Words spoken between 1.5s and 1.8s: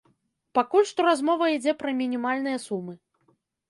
ідзе